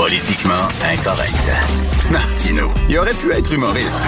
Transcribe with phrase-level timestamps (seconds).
[0.00, 1.52] Politiquement incorrect.
[2.10, 4.00] Martino, il aurait pu être humoriste.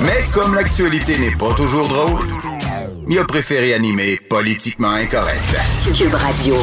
[0.00, 2.26] Mais comme l'actualité n'est pas toujours drôle,
[3.06, 5.56] il a préféré animer Politiquement incorrect.
[5.94, 6.56] Cube Radio.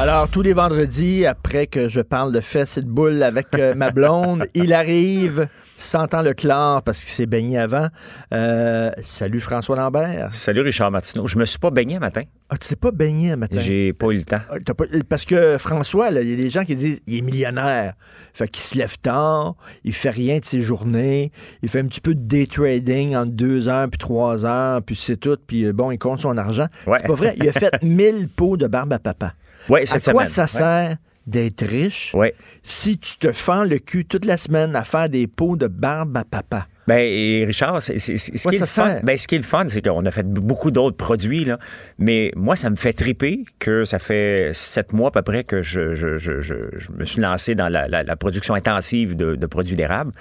[0.00, 3.76] Alors, tous les vendredis, après que je parle de fesses et de boules avec euh,
[3.76, 5.46] ma blonde, il arrive,
[5.76, 7.88] sentant le chlore parce qu'il s'est baigné avant.
[8.32, 10.32] Euh, salut François Lambert.
[10.32, 11.26] Salut Richard Martineau.
[11.28, 12.22] Je me suis pas baigné un matin.
[12.50, 13.56] Ah, tu t'es pas baigné un matin?
[13.58, 14.40] J'ai pas eu le temps.
[14.50, 17.94] Ah, pas- parce que François, il y a des gens qui disent il est millionnaire.
[18.32, 22.00] Fait qu'il se lève tard, il fait rien de ses journées, il fait un petit
[22.00, 25.72] peu de day trading entre deux heures puis trois heures, puis c'est tout, puis euh,
[25.72, 26.66] bon, il compte son argent.
[26.86, 26.98] Ouais.
[27.00, 27.34] C'est pas vrai.
[27.38, 29.34] Il a fait 1000 pots de barbe à papa.
[29.68, 30.46] Oui, À quoi semaine.
[30.46, 30.96] ça Ouais.
[31.26, 32.34] D'être riche Ouais.
[32.62, 36.16] si tu te fends le cul toute la semaine à faire des pots de barbe
[36.16, 36.66] à papa?
[36.86, 39.38] Ben, et Richard, c'est, c'est- c'est- ce, Ouais, qui est fun, ben, ce qui est
[39.38, 41.56] le fun, c'est qu'on a fait beaucoup d'autres produits, là.
[41.98, 45.62] Mais moi, ça me fait triper que ça fait sept mois à peu près que
[45.62, 49.34] je, je, je, je, je me suis lancé dans la, la- la production intensive de,
[49.34, 50.12] de produits d'érable.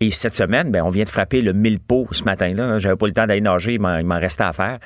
[0.00, 2.78] Et cette semaine, ben, on vient de frapper le 1000 pots ce matin-là.
[2.80, 4.78] J'avais pas le temps d'aller nager, il m'en, il m'en restait à faire.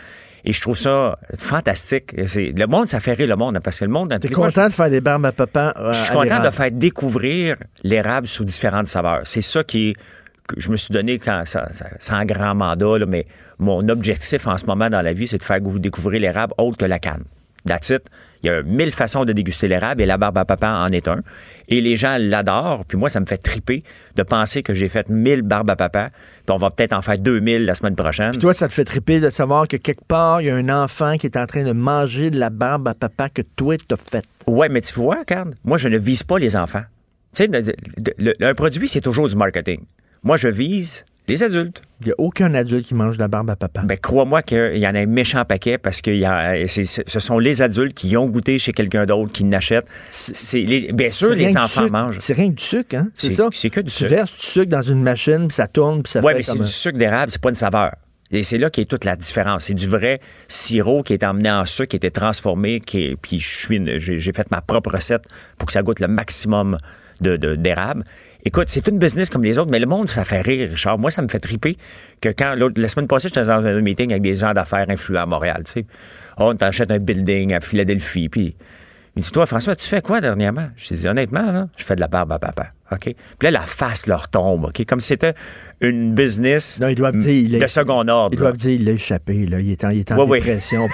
[0.45, 2.13] Et je trouve ça fantastique.
[2.15, 4.15] Le monde, ça fait rire le monde, hein, parce que le monde...
[4.21, 5.73] T'es fois, content de faire des barbes à papa?
[5.79, 9.23] euh, je suis content de faire découvrir l'érable sous différentes saveurs.
[9.25, 9.95] C'est ça qui est
[10.47, 11.43] que je me suis donné quand
[11.99, 13.27] sans grand mandat, là, mais
[13.59, 16.77] mon objectif en ce moment dans la vie, c'est de faire vous découvrir l'érable autre
[16.77, 17.25] que la canne.
[17.67, 18.03] That's it.
[18.45, 21.09] Il y a mille façons de déguster l'érable et la barbe à papa en est
[21.09, 21.23] un.
[21.69, 22.85] Et les gens l'adorent.
[22.85, 23.83] Puis moi, ça me fait triper
[24.17, 26.11] de penser que j'ai fait 1000 barbes à papa.
[26.45, 28.33] Puis on va peut-être en faire 2000 la semaine prochaine.
[28.33, 30.69] Puis toi, ça te fait triper de savoir que quelque part, il y a un
[30.69, 33.97] enfant qui est en train de manger de la barbe à papa que toi, t'as
[33.97, 34.27] faite.
[34.47, 36.85] Ouais, mais tu vois, regarde, moi, je ne vise pas les enfants.
[37.35, 37.75] Tu sais,
[38.43, 39.81] un produit, c'est toujours du marketing.
[40.23, 41.83] Moi, je vise les adultes.
[42.03, 43.81] Il n'y a aucun adulte qui mange de la barbe à papa.
[43.83, 47.39] Ben, crois-moi qu'il y en a un méchant paquet parce que y a- ce sont
[47.39, 49.45] les adultes qui ont goûté chez quelqu'un d'autre, qui
[50.65, 52.19] les- bien sûr, les enfants mangent.
[52.21, 53.09] C'est rien que du sucre, hein?
[53.15, 53.49] C'est ça?
[53.53, 54.11] c'est que du tu sucre.
[54.11, 56.59] verses du sucre dans une machine, puis ça tourne, puis ça Oui, fait mais c'est
[56.59, 57.93] du sucre d'érable, c'est pas une saveur.
[58.31, 59.65] Et c'est là qu'est toute la différence.
[59.65, 63.17] C'est du vrai sirop qui est emmené en sucre, qui a été transformé, qui est-
[63.17, 65.25] puis j'ai fait ma propre recette
[65.57, 66.77] pour que ça goûte le maximum
[67.21, 68.03] de- de- d'érable.
[68.47, 70.99] Écoute, c'est une business comme les autres, mais le monde, ça fait rire, Richard.
[70.99, 71.77] Moi, ça me fait triper
[72.21, 75.23] que quand, l'autre- la semaine passée, j'étais dans un meeting avec des gens d'affaires influents
[75.23, 75.87] à Montréal, tu sais.
[76.39, 78.55] Oh, on t'achète un building à Philadelphie, puis
[79.17, 80.69] il dit, toi, François, tu fais quoi dernièrement?
[80.77, 82.73] Je dis, honnêtement, là, je fais de la barbe à papa.
[82.93, 83.01] OK?
[83.05, 84.85] Puis là, la face leur tombe, OK?
[84.85, 85.33] Comme si c'était
[85.81, 88.35] une business Non, ils doivent dire, il de second ordre.
[88.35, 89.59] Ils doivent dire, il l'a échappé, là.
[89.61, 90.41] Il est en, il est en Oui.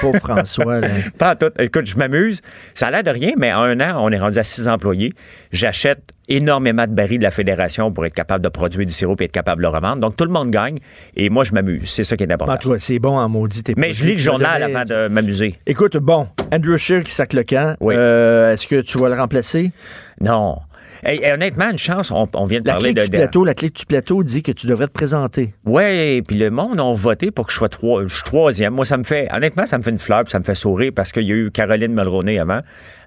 [0.00, 0.88] Pauvre François, là.
[1.18, 1.50] Pas en tout.
[1.58, 2.42] Écoute, je m'amuse.
[2.74, 5.12] Ça a l'air de rien, mais en un an, on est rendu à six employés.
[5.50, 9.24] J'achète énormément de barils de la fédération pour être capable de produire du sirop et
[9.24, 9.98] être capable de le revendre.
[9.98, 10.78] Donc, tout le monde gagne
[11.16, 11.90] et moi, je m'amuse.
[11.90, 12.56] C'est ça qui est important.
[12.56, 13.62] Cas, c'est bon en maudit.
[13.62, 15.56] tes mais je lis le journal avant de m'amuser.
[15.66, 17.76] Écoute, bon, Andrew Scheer qui sac le camp.
[17.80, 17.94] Oui.
[17.96, 19.72] Euh, Est-ce que tu vas le remplacer?
[20.20, 20.56] Non.
[21.02, 23.02] Hey, honnêtement, une chance, on, on vient de La parler clique de...
[23.04, 25.54] du plateau, la clique du plateau dit que tu devrais te présenter.
[25.64, 28.74] Ouais, puis le monde a voté pour que je sois trois, je suis troisième.
[28.74, 30.92] Moi, ça me fait, honnêtement, ça me fait une fleur, puis ça me fait sourire
[30.94, 32.60] parce qu'il y a eu Caroline Mulroney avant.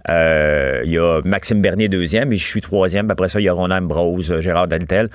[0.10, 3.06] Euh, il y a Maxime Bernier deuxième et je suis troisième.
[3.06, 5.10] Puis après ça, il y a Ronan Ambrose, euh, Gérard Deltel.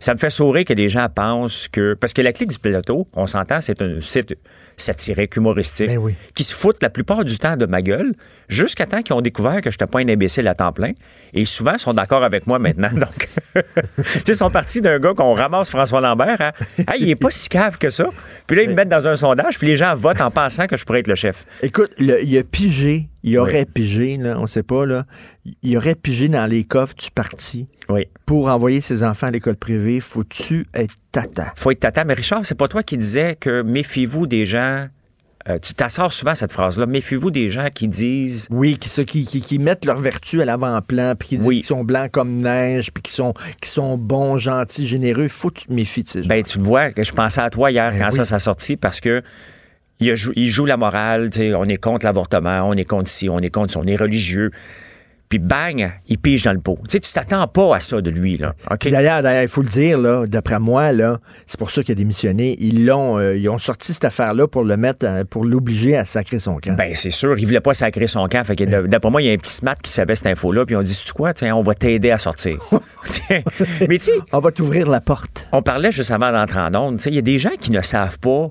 [0.00, 3.06] Ça me fait sourire que les gens pensent que parce que la clique du plateau,
[3.14, 4.36] on s'entend, c'est un site
[4.76, 6.14] satirique, humoristique, Ben oui.
[6.34, 8.12] qui se foutent la plupart du temps de ma gueule,
[8.48, 10.92] jusqu'à temps qu'ils ont découvert que je n'étais pas un imbécile à temps plein.
[11.32, 12.90] Et souvent, ils sont d'accord avec moi maintenant.
[12.92, 13.60] Donc, tu
[14.02, 16.40] sais, ils sont partis d'un gars qu'on ramasse François Lambert.
[16.40, 16.52] Hein?
[16.86, 18.06] Ah, il est pas si cave que ça.
[18.46, 20.76] Puis là, ils me mettent dans un sondage, puis les gens votent en pensant que
[20.76, 21.46] je pourrais être le chef.
[21.62, 25.04] Écoute, le- il a pigé, il aurait pigé, là, on sait pas, là,
[25.62, 28.06] il aurait pigé dans les coffres du parti Oui.
[28.26, 30.00] pour envoyer ses enfants à l'école privée.
[30.00, 31.52] Faut-tu être tata?
[31.56, 32.04] Faut être tata.
[32.04, 34.86] Mais Richard, c'est pas toi qui disais que méfiez-vous des gens.
[35.48, 36.86] euh, tu t'assors souvent cette phrase-là.
[36.86, 41.14] Méfiez-vous des gens qui disent Oui, qui, qui, qui, qui mettent leur vertu à l'avant-plan,
[41.18, 41.56] puis qui disent Oui.
[41.56, 45.28] qu'ils sont blancs comme neige, puis qu'ils sont, qu'ils sont bons, gentils, généreux.
[45.28, 46.28] Faut que tu te méfies de ces gens.
[46.28, 48.16] Ben, tu le vois, que je pensais à toi hier Ben quand oui.
[48.16, 49.22] ça s'est sorti parce que
[50.00, 53.28] il, a jou- il joue la morale, on est contre l'avortement, on est contre ci,
[53.28, 54.50] on est contre ça, on est religieux.
[55.34, 56.78] Puis bang, il pige dans le pot.
[56.84, 58.54] Tu sais, tu t'attends pas à ça de lui, là.
[58.70, 58.78] OK?
[58.78, 61.96] Puis d'ailleurs, il faut le dire, là, d'après moi, là, c'est pour ça qu'il a
[61.96, 62.54] démissionné.
[62.60, 66.04] Ils l'ont, euh, ils ont sorti cette affaire-là pour le mettre, euh, pour l'obliger à
[66.04, 66.76] sacrer son camp.
[66.76, 68.44] Ben, c'est sûr, il voulait pas sacrer son camp.
[68.44, 70.64] Fait que d- d'après moi, il y a un petit smart qui savait cette info-là,
[70.66, 72.58] puis on dit, tu quoi, tiens, on va t'aider à sortir.
[73.88, 75.46] Mais tu sais, On va t'ouvrir la porte.
[75.50, 77.72] on parlait juste avant d'entrer en onde, tu sais, il y a des gens qui
[77.72, 78.50] ne savent pas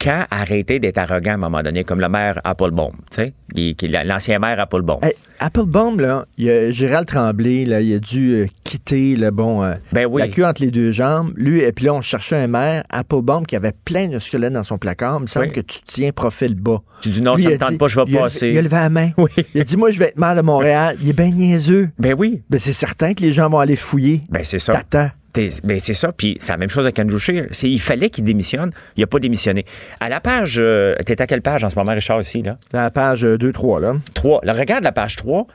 [0.00, 3.74] quand arrêter d'être arrogant à un moment donné, comme le maire Applebaum, tu sais, qui,
[3.76, 4.98] qui- l'ancien maire Applebaum.
[5.02, 9.30] Hey, Applebaum, là, il y a Gérald Tremblay, là, il a dû euh, quitter le
[9.30, 10.22] bon euh, Ben oui.
[10.22, 11.32] la queue entre les deux jambes.
[11.36, 14.62] Lui, et puis là, on cherchait un maire, Applebaum, qui avait plein de squelettes dans
[14.62, 15.16] son placard.
[15.18, 15.52] Il me semble Oui.
[15.52, 16.80] que tu tiens profil bas.
[17.02, 18.50] Tu dis non, Lui, ça me tente dit- pas, je vais il a- passer.
[18.50, 19.10] Il a levé la main.
[19.18, 19.30] Oui.
[19.54, 20.96] Il a dit, moi, je vais être maire de Montréal.
[21.02, 21.90] Il est bien niaiseux.
[21.98, 24.22] Ben oui, Ben, c'est certain que les gens vont aller fouiller.
[24.30, 24.72] ben c'est ça.
[24.74, 25.12] Tata.
[25.34, 27.46] Ben c'est ça, puis c'est la même chose avec Andrew Scheer.
[27.62, 29.64] Il fallait qu'il démissionne, il a pas démissionné.
[30.00, 32.58] À la page, euh, t'es à quelle page en ce moment, Richard, ici, là?
[32.72, 33.94] La page 2-3, là.
[34.14, 34.40] 3.
[34.44, 35.46] Le regarde la page 3.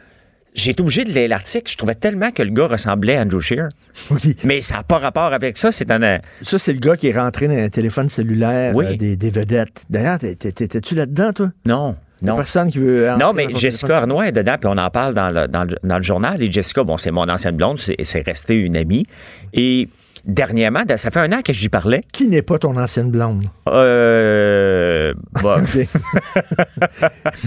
[0.53, 1.69] J'ai été obligé de lire l'article.
[1.69, 3.67] Je trouvais tellement que le gars ressemblait à Andrew Scheer.
[4.09, 4.37] Oui.
[4.45, 5.73] Mais ça n'a pas rapport avec ça.
[5.73, 6.01] C'est un.
[6.01, 8.85] euh, Ça, c'est le gars qui est rentré dans un téléphone cellulaire Oui.
[8.85, 9.83] euh, des, des vedettes.
[9.89, 11.49] D'ailleurs, t'étais-tu là-dedans, toi?
[11.65, 11.97] Non.
[12.21, 12.35] Non.
[12.35, 13.09] personne qui veut.
[13.19, 13.97] Non, mais Jessica.
[13.97, 16.41] Arnois est dedans, puis on en parle dans le, dans le, dans le journal.
[16.41, 19.05] Et Jessica, bon, c'est mon ancienne blonde, c'est, resté une amie.
[19.53, 19.89] Et
[20.25, 22.01] dernièrement, ça fait un an que j'y parlais.
[22.13, 23.43] Qui n'est pas ton ancienne blonde?
[23.67, 25.13] Euh.
[25.43, 25.61] bah.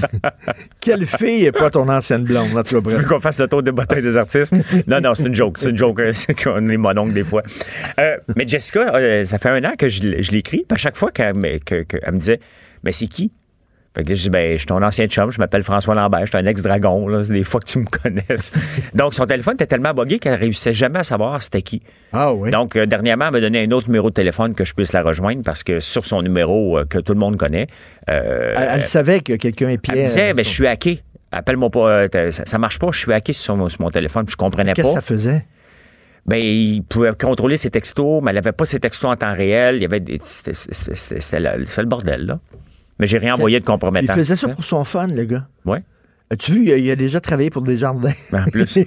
[0.81, 2.53] Quelle fille n'est pas ton ancienne blonde?
[2.55, 4.55] Cas, Tu veux qu'on fasse le tour des bottins des artistes?
[4.87, 5.59] Non, non, c'est une joke.
[5.59, 6.01] C'est une joke.
[6.01, 7.43] euh, C'est qu'on est mononcle des fois.
[7.99, 10.65] Euh, mais Jessica, euh, ça fait un an que je, je l'écris.
[10.71, 12.41] À chaque fois qu'elle me, que- que- elle me disait,
[12.85, 13.33] mais c'est qui?
[13.99, 16.21] Fait que là, je dis, ben, je suis ton ancien chum, je m'appelle François Lambert,
[16.21, 18.53] je suis un ex-dragon, là, c'est des fois que tu me connaisses.
[18.95, 21.83] Donc, son téléphone était tellement buggé qu'elle réussissait jamais à savoir c'était qui.
[22.13, 22.53] Ah oui.
[22.53, 25.03] Donc, euh, dernièrement, elle m'a donné un autre numéro de téléphone que je puisse la
[25.03, 27.67] rejoindre parce que sur son numéro euh, que tout le monde connaît,
[28.09, 31.03] euh, elle, elle savait que quelqu'un est elle me disait, ben, je suis hacké.
[31.33, 34.33] Appelle-moi pas, ça, ça marche pas, je suis hacké sur mon, sur mon téléphone, puis
[34.33, 35.01] je comprenais Qu'est-ce que pas.
[35.01, 35.45] ça faisait?
[36.25, 39.77] Ben, il pouvait contrôler ses textos, mais elle avait pas ses textos en temps réel.
[39.77, 42.39] Il y avait des- c'était, c'était- c'était- c'était le, c'était le bordel, là.
[42.99, 44.15] Mais j'ai rien envoyé de Il compromettant.
[44.15, 45.47] faisait ça pour son fun, le gars.
[45.65, 45.83] Ouais.
[46.31, 48.13] As-tu vu, il a, il a déjà travaillé pour des jardins.
[48.33, 48.79] En plus.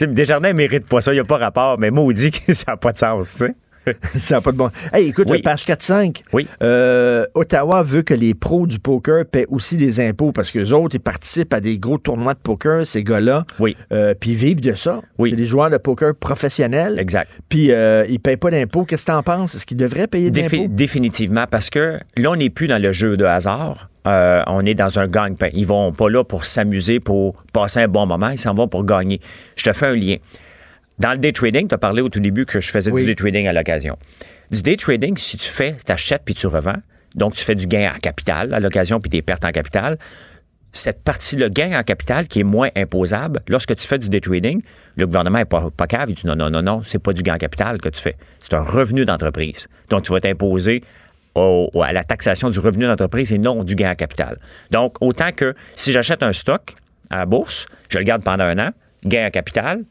[0.06, 2.92] Desjardins mérite pas ça, il n'y a pas rapport, mais maudit que ça n'a pas
[2.92, 3.54] de sens, tu sais.
[4.18, 4.70] ça n'a pas de bon.
[4.92, 5.42] Hey, écoute, Oui.
[5.42, 6.22] page 4-5.
[6.32, 6.46] Oui.
[6.62, 10.96] Euh, Ottawa veut que les pros du poker paient aussi des impôts parce que autres,
[10.96, 13.44] ils participent à des gros tournois de poker, ces gars-là.
[13.60, 13.76] Oui.
[13.92, 15.00] Euh, puis ils vivent de ça.
[15.18, 15.30] Oui.
[15.30, 16.98] C'est des joueurs de poker professionnels.
[16.98, 17.30] Exact.
[17.48, 18.84] Puis euh, ils payent pas d'impôts.
[18.84, 19.54] Qu'est-ce que t'en penses?
[19.54, 20.74] Est-ce qu'ils devraient payer Défi- d'impôts?
[20.74, 23.88] définitivement, parce que là, on n'est plus dans le jeu de hasard.
[24.06, 25.48] Euh, on est dans un gagne-pain.
[25.52, 28.28] Ils vont pas là pour s'amuser, pour passer un bon moment.
[28.28, 29.20] Ils s'en vont pour gagner.
[29.56, 30.14] Je te fais un lien.
[30.98, 33.02] Dans le day trading, tu as parlé au tout début que je faisais Oui.
[33.02, 33.96] du day trading à l'occasion.
[34.50, 36.80] Du day trading, si tu fais, tu achètes puis tu revends,
[37.14, 39.98] donc tu fais du gain en capital à l'occasion puis des pertes en capital,
[40.72, 44.20] cette partie, le gain en capital qui est moins imposable, lorsque tu fais du day
[44.20, 44.62] trading,
[44.96, 47.22] le gouvernement n'est pas, pas cave, il dit non, non, non, non, c'est pas du
[47.22, 48.16] gain en capital que tu fais.
[48.38, 49.68] C'est un revenu d'entreprise.
[49.90, 50.82] Donc, tu vas t'imposer
[51.34, 54.38] au- à la taxation du revenu d'entreprise et non du gain en capital.
[54.70, 56.74] Donc, autant que si j'achète un stock
[57.10, 58.70] à la bourse, je le garde pendant un an,
[59.04, 59.82] gain en capital,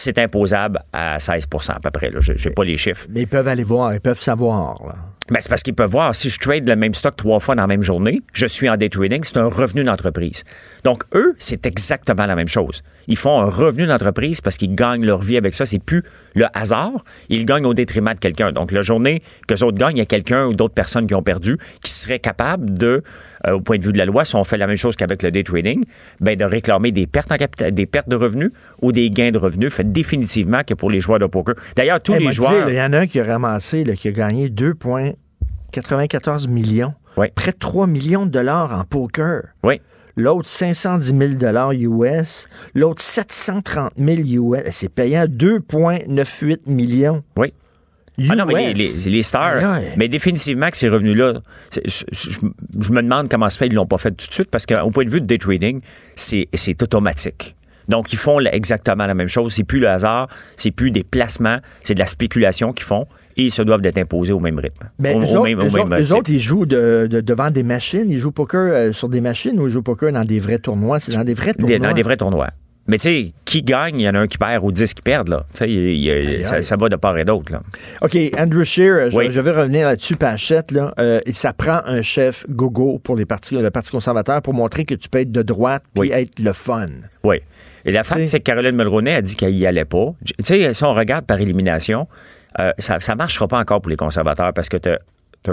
[0.00, 2.10] c'est imposable à 16 à peu près.
[2.20, 3.06] Je n'ai pas les chiffres.
[3.10, 4.82] Mais ils peuvent aller voir, ils peuvent savoir.
[4.86, 4.94] là.
[5.30, 7.62] Ben, c'est parce qu'ils peuvent voir, si je trade le même stock trois fois dans
[7.62, 10.42] la même journée, je suis en day trading, c'est un revenu d'entreprise.
[10.82, 12.82] Donc, eux, c'est exactement la même chose.
[13.10, 15.66] Ils font un revenu d'entreprise parce qu'ils gagnent leur vie avec ça.
[15.66, 16.02] C'est plus
[16.34, 17.04] le hasard.
[17.28, 18.52] Ils gagnent au détriment de quelqu'un.
[18.52, 21.14] Donc, la journée que les autres gagnent, il y a quelqu'un ou d'autres personnes qui
[21.14, 23.02] ont perdu qui seraient capables de,
[23.46, 25.22] euh, au point de vue de la loi, si on fait la même chose qu'avec
[25.22, 25.82] le day trading,
[26.20, 29.38] ben, de réclamer des pertes en capital, des pertes de revenus ou des gains de
[29.38, 29.72] revenus.
[29.74, 31.56] Fait définitivement que pour les joueurs de poker.
[31.76, 32.68] D'ailleurs, tous Hey, les joueurs.
[32.70, 36.94] Il y en a un qui a ramassé, là, qui a gagné 2,94 millions.
[37.16, 37.26] Oui.
[37.34, 39.42] Près de 3 millions de dollars en poker.
[39.64, 39.80] oui.
[40.20, 42.46] L'autre, 510 000 dollars US.
[42.74, 44.62] L'autre, 730 000 US.
[44.70, 47.22] C'est payant 2,98 millions.
[47.36, 47.52] Oui.
[48.18, 48.28] US.
[48.30, 49.62] Ah non, mais les, les- les stars,
[49.96, 51.40] mais définitivement que ces revenus-là,
[51.74, 51.80] je,
[52.12, 52.30] je-
[52.80, 54.90] je me demande comment se fait, ils l'ont pas fait tout de suite, parce qu'au
[54.90, 55.80] point de vue de day trading,
[56.16, 56.48] c'est
[56.82, 57.56] automatique.
[57.88, 59.54] Donc, ils font exactement la même chose.
[59.54, 63.06] C'est plus le hasard, c'est plus des placements, c'est de la spéculation qu'ils font
[63.46, 64.88] ils se doivent d'être imposés au même rythme.
[64.98, 66.16] Mais au, eux, au même, au eux même autres- eux type.
[66.16, 68.10] autres, ils jouent de- de- devant des machines.
[68.10, 71.00] Ils jouent poker euh, sur des machines ou ils jouent poker dans des vrais tournois.
[71.00, 71.78] C'est dans des vrais tournois.
[71.78, 72.48] Dans des vrais tournois.
[72.86, 75.02] Mais tu sais, qui gagne, il y en a un qui perd ou 10 qui
[75.02, 75.46] perdent, là.
[75.60, 77.52] Il- il- ça, ça va de part et d'autre.
[78.02, 79.26] OK, Andrew Scheer, euh, je, Oui.
[79.30, 80.72] je vais revenir là-dessus, Pachette.
[80.72, 80.92] Là.
[80.98, 84.94] Euh, ça prend un chef gogo pour les partis, le Parti conservateur pour montrer que
[84.94, 86.10] tu peux être de droite puis Oui.
[86.12, 86.88] être le fun.
[87.22, 87.36] Oui.
[87.84, 90.14] Et la c'est que Caroline Mulroney a dit qu'elle y allait pas.
[90.24, 92.06] Tu sais, si on regarde par élimination,
[92.58, 94.98] euh, ça ne marchera pas encore pour les conservateurs parce que tu as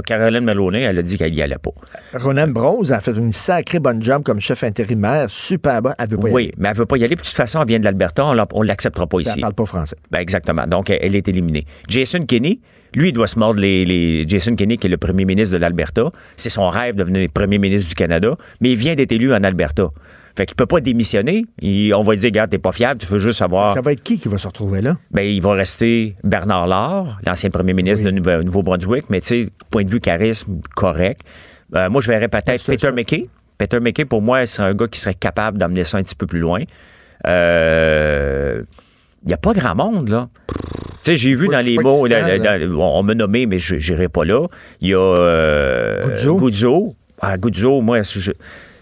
[0.06, 1.72] Caroline Mulroney, elle a dit qu'elle y allait pas.
[2.14, 5.92] Ronan Brose a fait une sacrée bonne job comme chef intérimaire, super bon.
[5.98, 6.54] Elle veut pas y Oui, aller.
[6.58, 7.16] mais elle veut pas y aller.
[7.16, 9.40] De toute façon, elle vient de l'Alberta, on on l'acceptera pas Elle ici.
[9.40, 9.96] parle pas français.
[10.12, 10.68] Ben, exactement.
[10.68, 11.66] Donc, elle, elle est éliminée.
[11.88, 12.60] Jason Kenney,
[12.96, 15.62] lui, il doit se mordre les, les- Jason Kenney, qui est le premier ministre de
[15.62, 16.12] l'Alberta.
[16.36, 19.42] C'est son rêve de devenir premier ministre du Canada, mais il vient d'être élu en
[19.44, 19.88] Alberta.
[20.38, 21.46] Fait qu'il peut pas démissionner.
[21.62, 23.74] Il- on va lui dire, regarde, t'es pas fiable, tu veux juste savoir.
[23.74, 24.96] Ça va être qui qui va se retrouver là?
[25.10, 28.12] Ben, il va rester Bernard Lard, l'ancien premier ministre Oui.
[28.14, 31.22] de Nouveau- Nouveau-Brunswick, mais tu sais, point de vue charisme, correct.
[31.76, 32.92] Euh, moi, je verrais peut-être Peter ça.
[32.92, 33.28] McKay.
[33.58, 36.28] Peter McKay, pour moi, c'est un gars qui serait capable d'amener ça un petit peu
[36.28, 36.62] plus loin.
[37.26, 38.62] Euh,
[39.24, 40.30] Il n'y a pas grand monde, là.
[41.04, 44.08] Tu sais, j'ai vu dans les mots, là, dans- on, m'a nommé, mais je n'irai
[44.08, 44.46] pas là.
[44.80, 46.16] Il y a euh.
[46.38, 46.96] Guzzo.
[47.20, 48.32] Ah, Guzzo, moi, je,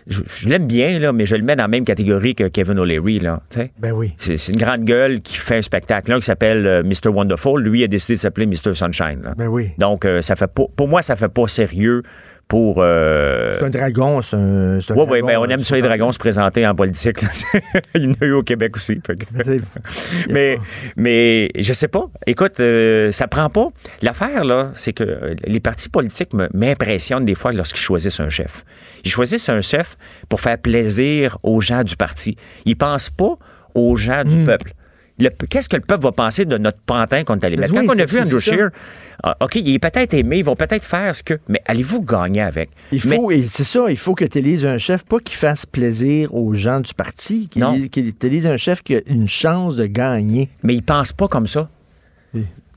[0.07, 3.19] je- l'aime bien, là, mais je le mets dans la même catégorie que Kevin O'Leary,
[3.19, 3.41] là.
[3.79, 4.13] Ben oui.
[4.17, 6.11] C'est c'est une grande gueule qui fait un spectacle.
[6.11, 7.09] L'un qui s'appelle euh, Mr.
[7.09, 8.73] Wonderful, lui a décidé de s'appeler Mr.
[8.73, 9.21] Sunshine.
[9.23, 9.33] là.
[9.37, 9.71] Ben oui.
[9.77, 12.03] Donc, euh, ça fait pas, pour moi, ça fait pas sérieux
[12.47, 12.77] pour.
[12.79, 14.77] euh, C'est un dragon, c'est un.
[14.77, 17.17] ouais, dragon, mais on aime ça, les dragons se présenter en politique.
[17.95, 18.99] Il y en a eu au Québec aussi.
[19.01, 19.13] que-
[20.29, 20.59] mais,
[20.95, 22.05] mais je sais pas.
[22.27, 23.67] Écoute, euh, ça prend pas.
[24.01, 28.63] L'affaire, là, c'est que euh, les partis politiques m'impressionnent des fois lorsqu'ils choisissent un chef.
[29.03, 29.97] Ils choisissent un chef
[30.29, 32.35] pour faire plaisir aux gens du parti.
[32.65, 33.35] Ils pensent pas
[33.73, 34.45] aux gens du Hmm.
[34.45, 34.71] peuple.
[35.49, 37.73] Qu'est-ce que le peuple va penser de notre pantin qu'on est allé mettre?
[37.73, 38.39] Oui, Quand on a vu Andrew.
[38.39, 38.69] Scheer,
[39.23, 41.39] ah, OK, il est peut-être aimé, ils vont peut-être faire ce que...
[41.47, 42.69] Mais allez-vous gagner avec?
[42.91, 46.33] Il faut, c'est ça, il faut que tu élises un chef, pas qui fasse plaisir
[46.35, 47.73] aux gens du parti, qu'il Non.
[47.75, 50.49] élise- qu'il un chef qui a une chance de gagner.
[50.63, 51.69] mais ils pensent pas comme ça.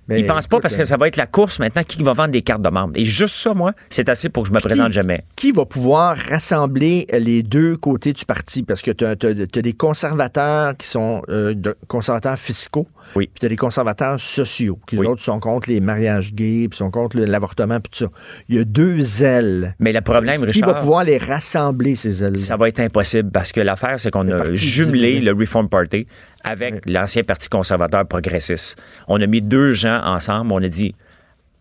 [0.08, 2.30] Mais Ils pensent pas parce que ça va être la course maintenant qui va vendre
[2.32, 2.94] des cartes de membres.
[2.96, 5.24] Et juste ça, moi, c'est assez pour que je me présente jamais.
[5.36, 8.62] Qui va pouvoir rassembler les deux côtés du parti?
[8.62, 12.86] Parce que tu as, des conservateurs qui sont euh, de- conservateurs fiscaux,
[13.16, 13.26] Oui.
[13.26, 15.06] puis tu as des conservateurs sociaux, qui Oui.
[15.06, 18.10] autres sont contre les mariages gays, puis sont contre l'avortement, puis tout ça.
[18.48, 19.74] Il y a deux ailes.
[19.78, 23.30] Mais le problème, Qui va Richard, pouvoir les rassembler, ces ailes ça va être impossible
[23.30, 26.06] parce que l'affaire, c'est qu'on a jumelé le Reform Party
[26.44, 28.80] avec l'ancien Parti conservateur progressiste.
[29.06, 30.94] On a mis deux gens ensemble, on a dit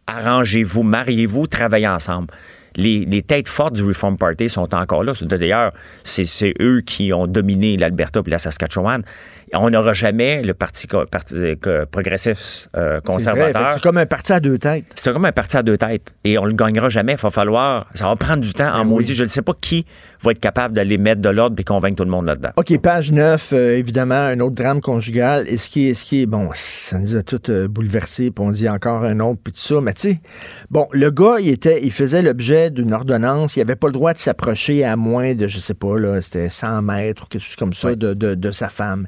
[0.08, 2.28] arrangez-vous, mariez-vous, travaillez ensemble.
[2.78, 5.14] Les, les têtes fortes du Reform Party sont encore là.
[5.22, 5.72] D'ailleurs,
[6.04, 9.04] c'est eux qui ont dominé l'Alberta et la Saskatchewan.
[9.54, 13.74] On n'aura jamais le Parti, euh, progressif euh, conservateur.
[13.76, 14.86] C'est comme un parti à deux têtes.
[14.96, 16.14] C'est comme un parti à deux têtes.
[16.24, 17.14] Et on le gagnera jamais.
[17.14, 17.88] Il va falloir.
[17.94, 19.14] Ça va prendre du temps en Ben maudit.
[19.14, 19.86] Je ne sais pas qui
[20.22, 22.50] va être capable d'aller mettre de l'ordre et convaincre tout le monde là-dedans.
[22.58, 25.46] OK, page 9, euh, évidemment, un autre drame conjugal.
[25.48, 28.44] Et ce qui est, ce qui est bon, ça nous a tout euh, bouleversé, puis
[28.46, 29.82] on dit encore un autre, puis tout ça.
[29.82, 30.22] Mais tu sais,
[30.70, 33.56] bon, le gars, il était, il faisait l'objet d'une ordonnance.
[33.56, 36.50] Il avait pas le droit de s'approcher à moins de, je sais pas, là, c'était
[36.50, 37.98] 100 mètres ou quelque chose comme ça Oui.
[37.98, 39.08] de, de, de sa femme.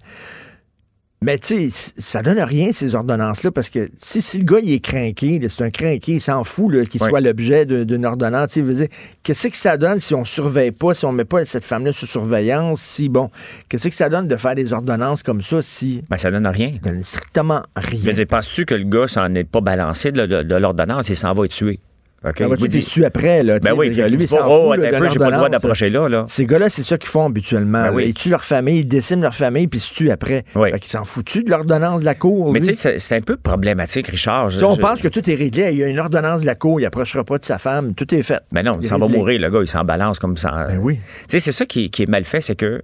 [1.21, 4.79] Mais tu sais, ça donne rien, ces ordonnances-là, parce que si, le gars, il est
[4.79, 7.09] craqué, c'est un craqué, il s'en fout là, qu'il Oui.
[7.09, 8.51] soit l'objet d'une ordonnance.
[8.51, 8.87] Sais, veut dire,
[9.21, 12.05] qu'est-ce que ça donne si on surveille pas, si on met pas cette femme-là sous
[12.05, 13.29] surveillance, si, bon,
[13.67, 16.71] qu'est-ce que ça donne de faire des ordonnances comme ça si Ben, ça donne rien.
[16.81, 17.99] ça donne strictement rien?
[18.01, 21.09] Je veux dire, penses-tu que le gars s'en est pas balancé de, de- de l'ordonnance
[21.09, 21.81] et s'en va être tué?
[22.25, 22.37] OK?
[22.37, 23.59] Ça va Il vous dit- déçu après, là.
[23.59, 26.09] tu ben oui, lui, pas, oh, fout, là, peu, j'ai pas le droit d'approcher là,
[26.09, 26.25] là.
[26.27, 27.83] Ces gars-là, c'est ça qu'ils font habituellement.
[27.83, 28.05] Ben oui.
[28.09, 30.43] Ils tuent leur famille, ils déciment leur famille, puis ils se tuent après.
[30.55, 30.71] Oui.
[30.71, 32.51] Fait qu'ils s'en foutent de l'ordonnance de la cour.
[32.51, 34.49] Mais tu sais, c'est- un peu problématique, Richard.
[34.49, 35.69] Je- Tu sais, on pense que tout est réglé.
[35.71, 38.13] Il y a une ordonnance de la cour, il approchera pas de sa femme, tout
[38.13, 38.41] est fait.
[38.51, 40.65] Ben non, il s'en va mourir, le gars, il s'en balance comme ça.
[40.67, 40.95] Ben oui.
[40.95, 42.81] Tu sais, c'est ça qui, qui est mal fait, c'est que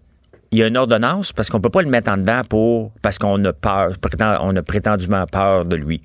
[0.51, 3.17] il y a une ordonnance parce qu'on peut pas le mettre en dedans pour parce
[3.17, 6.01] qu'on a peur, prétend- on a prétendument peur de lui.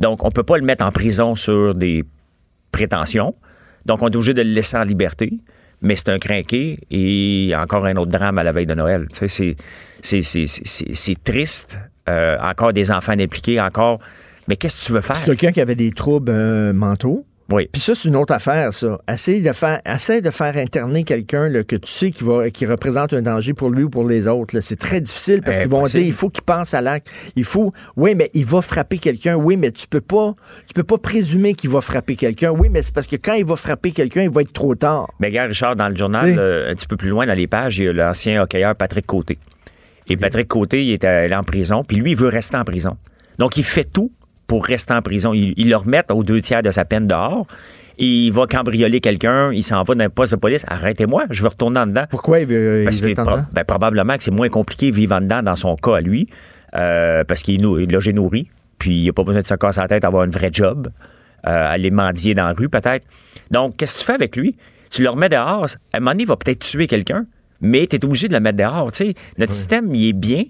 [0.00, 2.04] Donc, on peut pas le mettre en prison sur des
[2.72, 3.32] prétentions.
[3.86, 5.32] Donc, on est obligé de le laisser en liberté.
[5.80, 9.06] Mais c'est un crinqué et encore un autre drame à la veille de Noël.
[9.12, 9.56] Tu sais, c'est-
[10.02, 11.78] c'est- c'est- c'est c'est- c'est triste.
[12.08, 14.00] Euh, encore des enfants impliqués, encore.
[14.48, 15.14] Mais qu'est-ce que tu veux faire?
[15.16, 17.24] C'est quelqu'un qui avait des troubles euh, mentaux.
[17.50, 17.66] Oui.
[17.72, 18.98] Puis ça, c'est une autre affaire, ça.
[19.10, 23.14] Essaye de faire, essaye de faire interner quelqu'un que tu sais qui, va, qui représente
[23.14, 24.60] un danger pour lui ou pour les autres.
[24.60, 27.08] C'est très difficile parce qu'ils vont dire il faut qu'il pense à l'acte.
[27.36, 27.72] Il faut.
[27.96, 29.34] Oui, mais il va frapper quelqu'un.
[29.36, 30.34] Oui, mais tu peux pas.
[30.66, 32.50] Tu peux pas présumer qu'il va frapper quelqu'un.
[32.50, 35.08] Oui, mais c'est parce que quand il va frapper quelqu'un, il va être trop tard.
[35.18, 36.34] Mais gars, Richard, dans le journal, Oui.
[36.38, 39.06] euh, un petit peu plus loin dans les pages, il y a l'ancien hockeyeur Patrick
[39.06, 39.38] Côté.
[40.10, 42.96] Et Patrick Côté, il est allé en prison, puis lui, il veut rester en prison.
[43.38, 44.10] Donc, il fait tout
[44.48, 45.32] pour rester en prison.
[45.32, 47.46] Il, il le remet aux deux tiers de sa peine dehors.
[48.00, 50.64] Et il va cambrioler quelqu'un, il s'en va dans un poste de police.
[50.68, 52.04] Arrêtez-moi, je veux retourner en dedans.
[52.08, 55.16] Pourquoi il veut, Parce il veut que pro- ben, probablement que c'est moins compliqué vivre
[55.16, 56.28] en dedans dans son cas à lui,
[56.76, 59.88] euh, parce qu'il est logé nourri, puis il n'a pas besoin de se casser la
[59.88, 60.88] tête, avoir un vrai job,
[61.46, 63.04] euh, aller mendier dans la rue peut-être.
[63.50, 64.54] Donc, qu'est-ce que tu fais avec lui?
[64.92, 67.24] Tu le remets dehors, à un moment donné, il va peut-être tuer quelqu'un,
[67.60, 68.92] mais tu es obligé de le mettre dehors.
[68.92, 70.44] Tu sais, notre système, il est bien,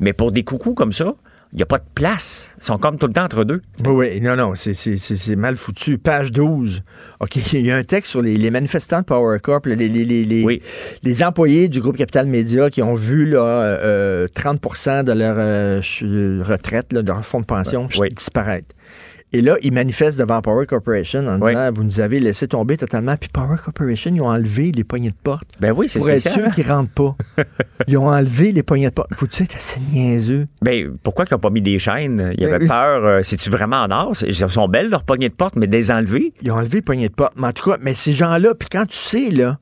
[0.00, 1.14] mais pour des coucous comme ça,
[1.54, 2.56] il n'y a pas de place.
[2.60, 3.62] Ils sont comme tout le temps entre deux.
[3.86, 5.98] Oui, oui, non, non, c'est- c'est c'est- c'est mal foutu.
[5.98, 6.82] Page 12.
[7.20, 9.88] OK, il y a un texte sur les, les manifestants de Power Corp, les, les,
[9.88, 10.60] les, les, Oui.
[11.04, 15.80] les employés du groupe Capital Média qui ont vu là, euh, 30% de leur euh,
[16.44, 18.08] retraite, là, de leur fonds de pension Oui.
[18.08, 18.74] disparaître.
[19.34, 21.50] Et là, ils manifestent devant Power Corporation en Oui.
[21.50, 23.16] disant Vous nous avez laissé tomber totalement.
[23.16, 25.48] Puis Power Corporation, ils ont enlevé les poignées de porte.
[25.60, 26.44] Ben oui, c'est Pour être spécial.
[26.44, 27.16] sûr qu'ils rentrent pas.
[27.88, 29.12] Ils ont enlevé les poignées de porte.
[29.14, 30.46] Faut-tu être assez niaiseux?
[30.62, 32.30] Ben, pourquoi qu'ils n'ont pas mis des chaînes?
[32.38, 32.68] Il y Ben avait oui.
[32.68, 33.04] peur.
[33.04, 34.12] euh, C'est-tu vraiment en or?
[34.24, 36.32] Elles sont belles, leurs poignées de porte, mais enlever?
[36.40, 37.34] Ils ont enlevé les poignées de porte.
[37.36, 39.58] Mais en tout cas, mais ces gens-là, puis quand tu sais, là,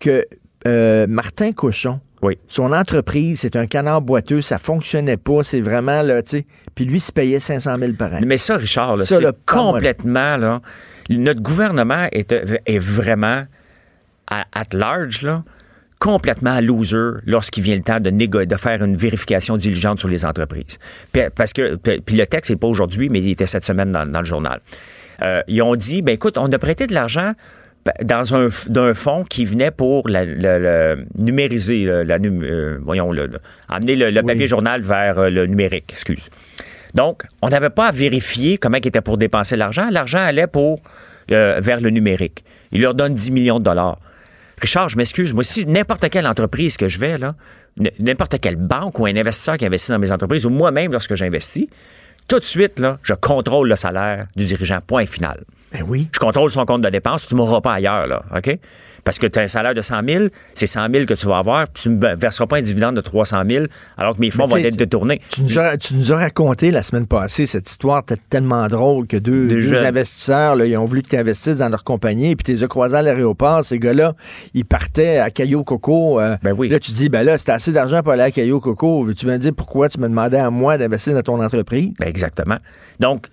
[0.00, 0.24] que
[0.66, 2.38] euh, Martin Cochon, Oui.
[2.46, 6.46] son entreprise, c'est un canard boiteux, ça fonctionnait pas, c'est vraiment, là, tu sais.
[6.74, 8.26] Puis lui, il se payait 500 000 par année.
[8.26, 10.60] Mais ça, Richard, là, Ça, c'est là, complètement, là,
[11.10, 13.44] notre gouvernement est, est vraiment,
[14.28, 15.42] à, at large, là,
[15.98, 20.24] complètement loser lorsqu'il vient le temps de, négo- de faire une vérification diligente sur les
[20.24, 20.78] entreprises.
[21.12, 23.92] Puis, parce que, puis puis le texte n'est pas aujourd'hui, mais il était cette semaine
[23.92, 24.60] dans, dans le journal.
[25.22, 27.32] Euh, ils ont dit, ben écoute, on a prêté de l'argent
[28.04, 30.24] dans un d'un fonds qui venait pour la,
[31.16, 35.86] numériser, la, euh, voyons, le, le- amener le, le papier journal vers euh, le numérique,
[35.90, 36.28] excuse.
[36.94, 39.88] Donc, on n'avait pas à vérifier comment il était pour dépenser l'argent.
[39.90, 40.80] L'argent allait pour
[41.32, 42.44] euh, vers le numérique.
[42.70, 43.98] Il leur donne 10 millions de dollars.
[44.60, 47.34] Richard, je m'excuse, moi, si n'importe quelle entreprise que je vais, là,
[47.98, 51.66] n'importe quelle banque ou un investisseur qui investit dans mes entreprises, ou moi-même lorsque j'investis,
[52.28, 54.78] tout de suite, là, je contrôle le salaire du dirigeant.
[54.86, 55.42] Point final.
[55.72, 56.08] Ben oui.
[56.12, 58.58] Je contrôle son compte de dépenses, tu ne m'auras pas ailleurs, là, OK?
[59.04, 60.24] Parce que tu as un salaire de 100 000,
[60.54, 62.94] c'est 100 000 que tu vas avoir, puis tu ne me verseras pas un dividende
[62.94, 63.64] de 300 000,
[63.98, 65.20] alors que mes fonds vont être détournés.
[65.30, 69.16] Tu nous, as, tu nous as raconté la semaine passée cette histoire tellement drôle que
[69.16, 72.52] deux, deux investisseurs, là, ils ont voulu que tu investisses dans leur compagnie, puis tu
[72.52, 73.64] les as croisés à l'aéroport.
[73.64, 74.14] Ces gars-là,
[74.54, 76.20] ils partaient à Caillou Coco.
[76.20, 76.68] euh, Ben oui.
[76.68, 79.12] Là, tu dis, ben là, c'était assez d'argent pour aller à Caillou Coco.
[79.14, 81.92] Tu me dire pourquoi tu me demandais à moi d'investir dans ton entreprise?
[81.98, 82.58] Ben, exactement.
[83.00, 83.26] Donc,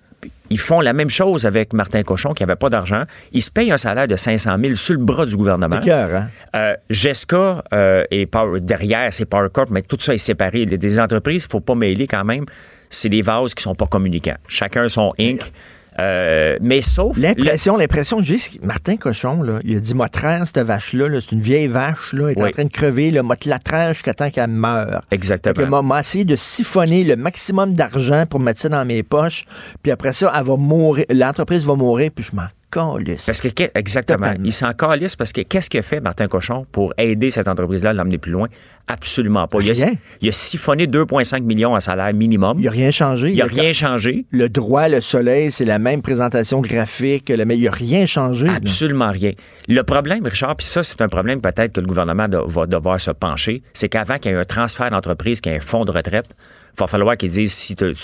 [0.50, 3.04] ils font la même chose avec Martin Cochon, qui n'avait pas d'argent.
[3.32, 5.78] Il se paye un salaire de 500 000 sur le bras du gouvernement.
[5.80, 6.28] Cœur, hein?
[6.56, 10.66] Euh, Jessica euh, et Power- derrière, c'est Power Corp, mais tout ça est séparé.
[10.66, 12.44] Des entreprises, il ne faut pas mêler quand même.
[12.88, 14.36] C'est des vases qui sont pas communicants.
[14.48, 15.40] Chacun son Inc.
[15.98, 17.16] Euh, mais sauf.
[17.18, 21.20] L'impression, l'impression que j'ai, Martin Cochon, là, il a dit, m'a traire cette vache-là, là,
[21.20, 23.58] c'est une vieille vache, là, elle est en train de crever, là, m'a te la
[23.58, 25.02] traire jusqu'à temps qu'elle meure.
[25.10, 25.82] le- Exactement.
[25.82, 29.44] M'a essayé de siphonner le maximum d'argent pour mettre ça dans mes poches,
[29.82, 33.26] puis après ça, elle va mourir, l'entreprise va mourir, puis je m'en calisse.
[33.26, 34.18] Parce que, exactement.
[34.28, 34.44] Totalement.
[34.44, 37.90] Il s'en calisse parce que qu'est-ce qu'il a fait, Martin Cochon, pour aider cette entreprise-là
[37.90, 38.48] à l'emmener plus loin?
[38.88, 39.58] Absolument pas.
[39.60, 39.94] Il a, Rien.
[40.20, 42.56] il a siphonné 2,5 millions en salaire minimum.
[42.58, 43.30] Il n'a rien changé.
[43.30, 44.24] Il n'a rien changé.
[44.30, 48.46] Le droit, le soleil, c'est la même présentation graphique, mais il n'a rien changé.
[48.48, 48.54] là.
[48.54, 49.32] Absolument rien.
[49.68, 53.00] Le problème, Richard, puis ça, c'est un problème peut-être que le gouvernement de- va devoir
[53.00, 55.84] se pencher, c'est qu'avant qu'il y ait un transfert d'entreprise, qu'il y ait un fonds
[55.84, 56.26] de retraite,
[56.74, 57.94] il va falloir qu'ils disent si tu-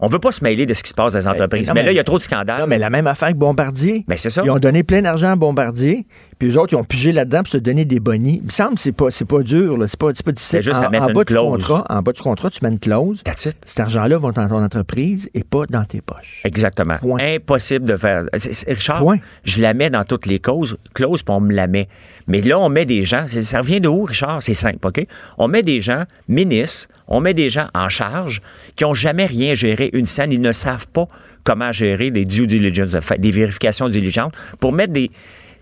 [0.00, 1.68] on veut pas se mêler de ce qui se passe dans les entreprises.
[1.68, 2.60] non, mais, mais- là, il y a trop de scandales.
[2.60, 4.04] Non, mais la même affaire que Bombardier.
[4.06, 4.42] Ben, c'est ça.
[4.44, 6.06] Ils ont donné plein d'argent à Bombardier,
[6.38, 8.36] puis eux autres, ils ont pigé là-dedans pour se donner des bonnies.
[8.38, 9.88] Il me semble que c'est pas, c'est pas dur, là.
[9.88, 10.58] c'est pas, c'est pas difficile.
[10.62, 11.50] C'est juste en, à mettre en une bas du clause.
[11.52, 13.22] contrat, en bas du contrat, tu mets une clause.
[13.24, 13.56] That's it.
[13.64, 16.42] Cet argent-là va dans ton entreprise et pas dans tes poches.
[16.44, 16.96] Exactement.
[16.98, 17.18] Point.
[17.36, 18.24] Impossible de faire.
[18.36, 19.18] c'est- c'est- Richard, Point.
[19.44, 21.88] je la mets dans toutes les causes, clauses, puis on me la met.
[22.26, 23.26] Mais là, on met des gens.
[23.28, 24.42] Ça revient de où, Richard?
[24.42, 25.04] C'est simple, OK?
[25.38, 28.42] On met des gens ministres, on met des gens en charge
[28.76, 30.30] qui ont jamais rien géré une scène.
[30.32, 31.06] Ils ne savent pas
[31.42, 35.10] comment gérer des due diligence, des vérifications diligentes pour mettre des.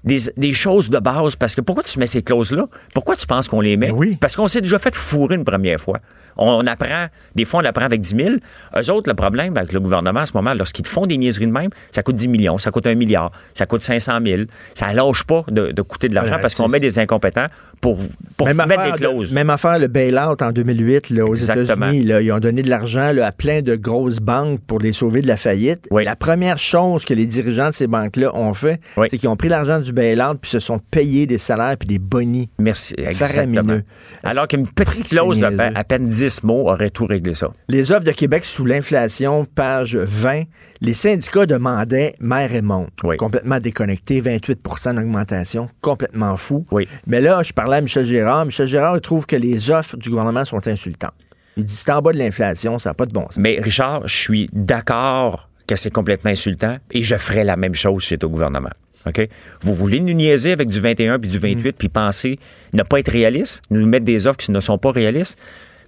[0.07, 2.67] Des, des choses de base, parce que pourquoi tu mets ces clauses-là?
[2.95, 3.89] Pourquoi tu penses qu'on les met?
[3.89, 4.17] Ben oui.
[4.21, 5.99] Parce qu'on s'est déjà fait fourrer une première fois.
[6.37, 8.31] On, on apprend, des fois, on apprend avec 10 000.
[8.77, 11.53] Eux autres, le problème avec le gouvernement en ce moment, lorsqu'ils font des niaiseries de
[11.53, 14.43] même, ça coûte 10 millions, ça coûte 1 milliard, ça coûte 500 000.
[14.75, 17.47] Ça lâche pas de, de coûter de l'argent Ouais, parce qu'on met des incompétents
[17.81, 17.99] pour,
[18.37, 19.33] pour Même mettre affaire, des clauses.
[19.33, 21.35] même affaire, le bail-out en 2008 là, aux.
[21.35, 21.99] États-Unis.
[22.23, 25.37] Ils ont donné de l'argent à plein de grosses banques pour les sauver de la
[25.37, 25.87] faillite.
[25.91, 26.05] Oui.
[26.05, 29.09] La première chose que les dirigeants de ces banques-là ont fait, Oui.
[29.11, 31.99] c'est qu'ils ont pris l'argent du bail-out puis se sont payés des salaires puis des
[31.99, 32.49] bonnies.
[32.59, 32.95] Merci.
[32.99, 33.27] Exactement.
[33.55, 33.85] Faramineux.
[34.25, 37.49] Alors qu'une petite clause de à peine 10 mots aurait tout réglé ça.
[37.69, 40.43] Les offres de Québec sous l'inflation, page 20.
[40.83, 42.89] Les syndicats demandaient mère et monde.
[43.03, 43.17] Oui.
[43.17, 46.67] Complètement déconnecté, 28% d'augmentation, complètement fou.
[46.71, 46.87] Oui.
[47.07, 48.47] Mais là, je parlais à Michel Gérard.
[48.47, 51.15] Michel Gérard il trouve que les offres du gouvernement sont insultantes.
[51.57, 53.39] Il dit c'est en bas de l'inflation, ça n'a pas de bon sens.
[53.39, 58.05] Mais Richard, je suis d'accord que c'est complètement insultant et je ferais la même chose
[58.05, 58.71] chez au gouvernement.
[59.07, 59.29] OK?
[59.63, 62.39] Vous voulez nous niaiser avec du 21 puis du 28 puis penser
[62.73, 65.37] ne pas être réaliste, nous mettre des offres qui ne sont pas réalistes?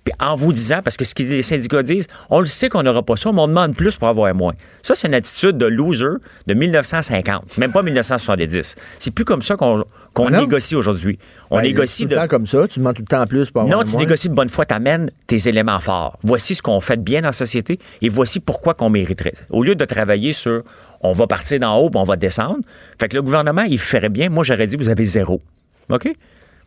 [0.04, 2.82] Puis en vous disant, parce que ce que les syndicats disent, on le sait qu'on
[2.82, 4.52] n'aura pas ça, mais on demande plus pour avoir moins.
[4.82, 6.04] Ça, c'est une attitude de loser
[6.46, 8.76] de 1950, même pas 1970.
[8.98, 9.84] C'est plus comme ça qu'on
[10.16, 11.18] Ah négocie aujourd'hui.
[11.50, 12.14] On Ben, négocie tout de...
[12.14, 14.00] le temps comme ça, tu demandes tout le temps plus pour avoir Non, tu moins.
[14.00, 16.18] négocies de bonne foi, t'amènes tes éléments forts.
[16.22, 19.34] Voici ce qu'on fait de bien dans la société et voici pourquoi qu'on mériterait.
[19.50, 20.62] Au lieu de travailler sur
[21.00, 22.58] on va partir d'en haut puis on va descendre,
[23.00, 24.28] fait que le gouvernement, il ferait bien.
[24.30, 25.40] Moi, j'aurais dit, vous avez zéro.
[25.90, 26.08] OK?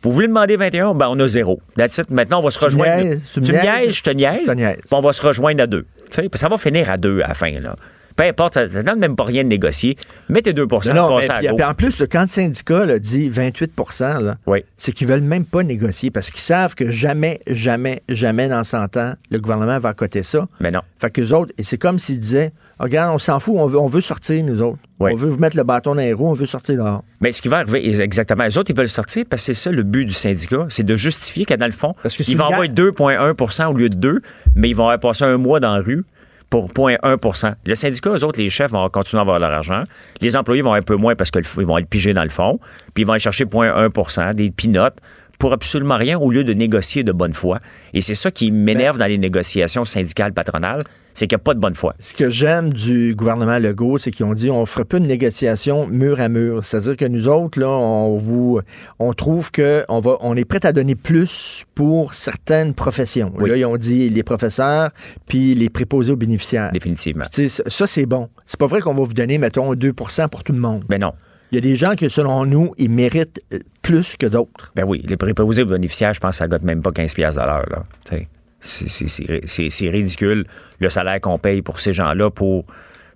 [0.02, 1.60] Vous voulez demander 21, ben on a zéro.
[1.76, 2.10] That's it.
[2.10, 3.04] Maintenant, on va se rejoindre.
[3.04, 4.40] niaises, tu me tu me niaises, je te niaise.
[4.46, 4.76] je te niaise.
[4.78, 5.86] puis on va se rejoindre à deux.
[6.10, 7.50] Tu sais, puis ça va finir à deux à la fin.
[7.60, 7.76] Là.
[8.16, 9.96] Peu importe, ça ne donne même pas rien de négocier.
[10.28, 13.72] Mettez 2 Non, non, mais à puis- en plus, quand le syndicat là, dit 28
[14.00, 14.64] là, Oui.
[14.76, 18.96] c'est qu'ils veulent même pas négocier parce qu'ils savent que jamais, jamais, jamais dans 100
[18.96, 20.46] ans, le gouvernement va accoter ça.
[20.60, 20.80] Mais non.
[21.00, 23.86] Fait qu'eux autres, et c'est comme s'ils disaient Regarde, on s'en fout, on veut, on
[23.86, 24.78] veut sortir, nous autres.
[24.98, 25.12] Oui.
[25.12, 27.04] On veut vous mettre le bâton dans les roues, on veut sortir dehors.
[27.20, 29.70] Mais ce qui va arriver, exactement, les autres, ils veulent sortir parce que c'est ça
[29.70, 32.36] le but du syndicat, c'est de justifier que dans le fond, Parce que c'est ils
[32.36, 34.20] vont avoir 2,1% au lieu de 2,
[34.56, 36.04] mais ils vont avoir passé un mois dans la rue
[36.50, 39.84] pour 0,1% Le syndicat, eux autres, les chefs vont continuer à avoir leur argent.
[40.20, 42.58] Les employés vont un peu moins parce qu'ils vont être pigés dans le fond,
[42.94, 44.98] puis ils vont aller chercher 0,1% des pinottes
[45.38, 47.60] pour absolument rien au lieu de négocier de bonne foi.
[47.94, 50.82] Et c'est ça qui m'énerve dans les négociations syndicales patronales,
[51.14, 51.94] c'est qu'il n'y a pas de bonne foi.
[51.98, 55.86] Ce que j'aime du gouvernement Legault, c'est qu'ils ont dit on ferait pas une négociation
[55.86, 56.64] mur à mur.
[56.64, 58.60] C'est-à-dire que nous autres, là, on vous
[58.98, 63.32] on trouve que on va on est prêt à donner plus pour certaines professions.
[63.36, 63.50] Oui.
[63.50, 64.90] Là, ils ont dit les professeurs
[65.26, 66.72] puis les préposés aux bénéficiaires.
[66.72, 67.24] Définitivement.
[67.30, 68.28] Ça, c'est bon.
[68.46, 70.84] C'est pas vrai qu'on va vous donner, mettons, 2% pour tout le monde.
[70.88, 71.12] Ben non.
[71.52, 74.72] Il y a des gens qui, selon nous, ils méritent euh, plus que d'autres.
[74.74, 77.36] Ben oui, les préposés aux bénéficiaires, je pense que ça gotte même pas 15 pièces
[77.46, 77.84] l'heure.
[78.08, 78.26] sais,
[78.64, 80.46] C'est c'est- c'est ri- c'est- c'est ridicule
[80.78, 82.64] le salaire qu'on paye pour ces gens-là pour,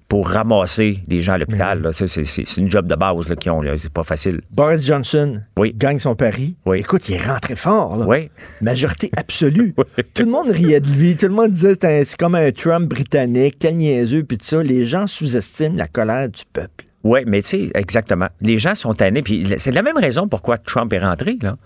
[0.09, 1.89] pour ramasser les gens à l'hôpital.
[1.93, 3.63] C'est c'est- c'est une job de base qu'ils ont.
[3.79, 4.41] C'est pas facile.
[4.51, 5.73] Boris Johnson Oui.
[5.77, 6.57] gagne son pari.
[6.67, 6.81] Oui.
[6.81, 7.97] Écoute, il est rentré fort.
[7.97, 8.07] Là.
[8.07, 8.29] Oui.
[8.61, 9.75] Majorité absolue.
[10.15, 11.17] Tout le monde riait de lui.
[11.17, 14.63] Tout le monde disait c'est comme un Trump britannique, quel niaiseux, puis tout ça.
[14.63, 16.86] Les gens sous-estiment la colère du peuple.
[17.07, 18.29] Oui, mais tu sais, exactement.
[18.41, 19.23] Les gens sont tannés.
[19.23, 21.37] Puis c'est la même raison pourquoi Trump est rentré.
[21.43, 21.57] Là.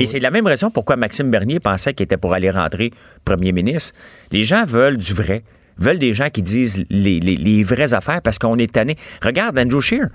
[0.00, 2.90] Et c'est la même raison pourquoi Maxime Bernier pensait qu'il était pour aller rentrer
[3.24, 3.94] premier ministre.
[4.32, 5.42] Les gens veulent du vrai.
[5.78, 8.96] Veulent des gens qui disent les, les- les vraies affaires parce qu'on est tanné.
[9.22, 10.06] Regarde Andrew Scheer.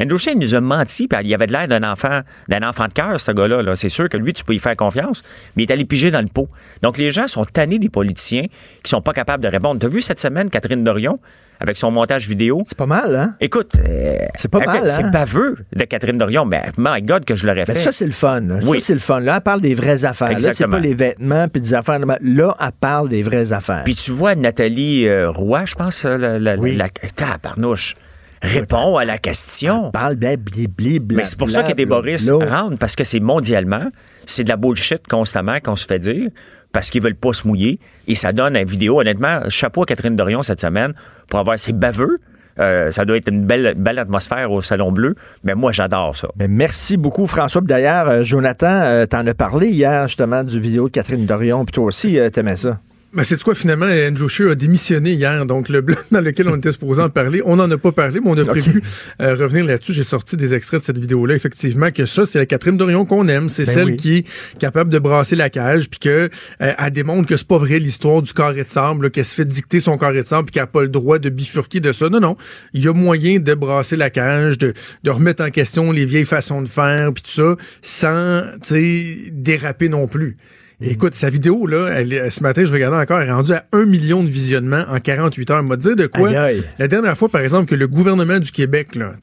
[0.00, 2.92] Andrew Scheer nous a menti, puis il avait de l'air d'un enfant, d'un enfant de
[2.92, 3.62] cœur, ce gars-là.
[3.62, 3.76] là.
[3.76, 5.22] C'est sûr que lui, tu peux y faire confiance,
[5.56, 6.48] mais il est allé piger dans le pot.
[6.82, 8.44] Donc, les gens sont tannés des politiciens
[8.82, 9.80] qui sont pas capables de répondre.
[9.80, 11.18] T'as vu cette semaine Catherine Dorion,
[11.60, 12.62] avec son montage vidéo?
[12.68, 13.34] C'est pas mal, hein?
[13.40, 14.86] Écoute, euh, C'est pas mal, hein?
[14.88, 17.74] C'est baveux de Catherine Dorion, mais my God que je l'aurais fait.
[17.80, 18.40] ça, c'est le fun.
[18.40, 18.58] là.
[18.64, 18.80] Oui.
[18.80, 19.18] Ça, c'est le fun.
[19.18, 20.28] Là, elle parle des vraies affaires.
[20.28, 20.76] Là, c'est Exactement.
[20.76, 21.98] pas les vêtements puis des affaires.
[21.98, 23.82] Là, elle parle des vraies affaires.
[23.84, 26.76] Puis tu vois Nathalie euh, Roy, je pense, euh, la, la, Oui.
[26.76, 27.96] la, tabarnouche,
[28.42, 29.86] répond à la question.
[29.86, 33.20] Elle parle des blibli, Mais c'est pour ça que des Boris rentrent, parce que c'est
[33.20, 33.86] mondialement,
[34.26, 36.30] c'est de la bullshit constamment qu'on se fait dire,
[36.72, 37.80] parce qu'ils veulent pas se mouiller.
[38.06, 40.94] Et ça donne une vidéo, honnêtement, chapeau à Catherine Dorion cette semaine
[41.28, 42.18] pour avoir ces baveux.
[42.58, 46.28] Euh, ça doit être une belle, belle atmosphère au Salon Bleu, mais moi, j'adore ça.
[46.36, 47.60] Ben, merci beaucoup, François.
[47.60, 51.64] Puis D'ailleurs, euh, Jonathan, euh, t'en as parlé hier, justement, du vidéo de Catherine Dorion.
[51.64, 52.80] Puis toi aussi, t'aimais ça.
[53.14, 56.56] Ben, c'est quoi, finalement, Andrew Scheer a démissionné hier, donc le bloc dans lequel on
[56.56, 58.82] était supposé en parler, on n'en a pas parlé, mais on a prévu
[59.22, 59.94] euh, revenir là-dessus.
[59.94, 63.26] J'ai sorti des extraits de cette vidéo-là, effectivement, que ça, c'est la Catherine Dorion qu'on
[63.28, 63.48] aime.
[63.48, 63.96] C'est Ben celle oui.
[63.96, 66.28] qui est capable de brasser la cage, puis que
[66.60, 69.46] euh, elle démontre que c'est pas vrai l'histoire du carré de sable, qu'elle se fait
[69.46, 72.10] dicter son carré de sable, puis qu'elle n'a pas le droit de bifurquer de ça.
[72.10, 72.36] Non, non.
[72.74, 76.26] Il y a moyen de brasser la cage, de, de remettre en question les vieilles
[76.26, 80.36] façons de faire, puis tout ça, sans, tu sais, déraper non plus.
[80.80, 83.64] Et écoute, sa vidéo, là, elle, ce matin, je regardais encore, elle est rendue à
[83.72, 85.62] un million de visionnements en 48 heures.
[85.64, 86.28] M'a dire de quoi?
[86.28, 86.62] Aïe, aïe.
[86.78, 89.14] La dernière fois, par exemple, que le gouvernement du Québec, là,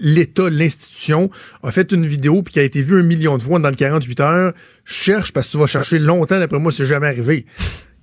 [0.00, 1.30] l'État, l'institution,
[1.62, 3.74] a fait une vidéo puis qui a été vue un million de fois dans le
[3.74, 4.52] 48 heures,
[4.86, 7.44] cherche parce que tu vas chercher longtemps, d'après moi, c'est jamais arrivé.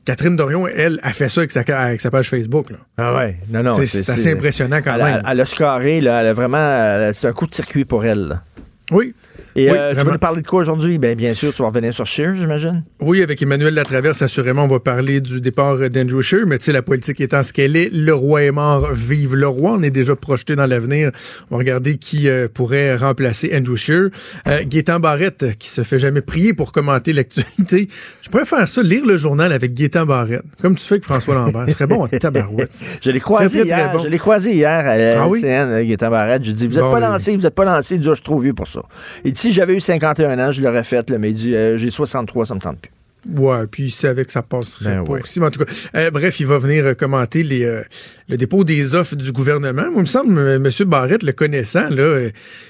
[0.06, 2.69] Catherine Dorion, elle, a fait ça avec sa, avec sa page Facebook.
[2.69, 2.78] Là.
[2.98, 3.38] Ah ouais.
[3.50, 3.76] Non, non.
[3.86, 5.22] C'est- assez impressionnant quand elle, même.
[5.26, 6.22] a- Elle a scoré, là.
[6.22, 6.58] Elle a vraiment.
[6.58, 8.28] elle C'est un coup de circuit pour elle.
[8.28, 8.43] là.
[8.91, 9.13] Oui.
[9.56, 10.98] Et Oui, euh, tu vas nous parler de quoi aujourd'hui?
[11.00, 12.84] Ben, bien sûr, tu vas revenir sur Shear, j'imagine.
[13.02, 16.72] Oui, avec Emmanuel Latraverse, assurément, on va parler du départ d'Andrew Scheer, mais tu sais,
[16.72, 19.74] la politique étant ce qu'elle est, le roi est mort, vive le roi.
[19.78, 21.12] On est déjà projeté dans l'avenir.
[21.50, 24.10] On va regarder qui euh, pourrait remplacer Andrew Scheer.
[24.48, 27.88] Euh, Gaétan Barrette, qui se fait jamais prier pour commenter l'actualité.
[28.22, 31.34] Je pourrais faire ça, lire le journal avec Gaétan Barrette, comme tu fais avec François
[31.36, 31.66] Lambert.
[31.68, 32.80] Ce serait bon en tabarouette.
[33.02, 33.92] Je l'ai croisé hier.
[33.94, 34.04] bon.
[34.10, 35.42] Je croisé hier à la Ah oui?
[35.42, 36.44] Gaétan Barrette.
[36.44, 37.04] Je lui ai dit, vous êtes Bon, pas oui.
[37.04, 37.96] lancé, vous êtes pas lancé.
[37.96, 38.82] Il dit, Ah, je suis trop vieux pour ça.
[39.26, 41.10] Il dit, si j'avais eu 51 ans, je l'aurais fait.
[41.10, 42.91] Là, mais euh, j'ai 63, ça me tente plus.
[43.38, 45.21] Ouais, puis il savait que ça passerait Ben pas ouais.
[45.21, 45.39] aussi.
[45.39, 47.82] Mais en tout cas, euh, bref, il va venir euh, commenter les, euh,
[48.29, 49.84] le dépôt des offres du gouvernement.
[49.84, 50.69] Moi, il me semble, M.
[50.88, 52.29] Barrette, le connaissant, là, euh,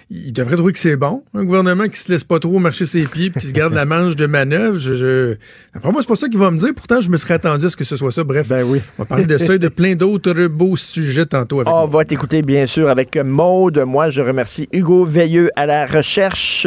[0.10, 1.24] il devrait trouver que c'est bon.
[1.36, 3.86] Un gouvernement qui se laisse pas trop marcher ses pieds puis qui se garde la
[3.86, 4.80] manche de manœuvre.
[4.80, 5.36] Je, je...
[5.76, 6.72] Après moi, c'est pas ça qu'il va me dire.
[6.76, 8.24] Pourtant, je me serais attendu à ce que ce soit ça.
[8.24, 8.82] Bref, Ben oui.
[8.98, 12.00] on va parler de ça et de plein d'autres beaux sujets tantôt avec On moi.
[12.00, 13.84] va t'écouter, bien sûr, avec Maude.
[13.86, 16.66] Moi, je remercie Hugo Veilleux à la recherche.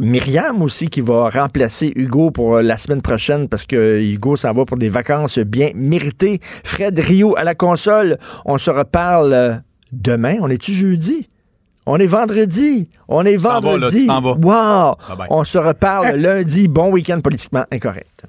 [0.00, 4.64] Myriam aussi, qui va remplacer Hugo pour la semaine prochaine parce que Hugo s'en va
[4.64, 6.40] pour des vacances bien méritées.
[6.64, 8.18] Fred Rio à la console.
[8.44, 9.54] On se reparle euh,
[9.92, 10.36] demain.
[10.40, 11.28] On est-tu jeudi?
[11.84, 12.88] On est vendredi.
[13.08, 14.06] On est là, vendredi.
[14.08, 14.94] Wow!
[15.08, 15.26] Bye bye.
[15.30, 16.68] On se reparle lundi.
[16.68, 18.24] Bon week-end politiquement incorrect.